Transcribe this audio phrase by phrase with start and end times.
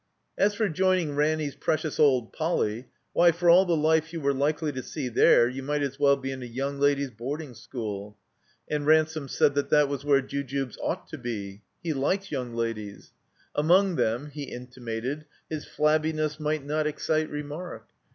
[0.35, 4.71] As for joining Ranny's precious old Poly., why, for all the Life you were likely
[4.71, 8.17] to see there, you might as well be in a yotmg ladies' boarding school.
[8.67, 11.61] And Ransome said that that was where Jujubes THE COMBINED MAZE ought to be.
[11.83, 13.11] He liked young ladies.
[13.53, 17.87] Among them (he intimated) his iSabbiness might not excite xe mark.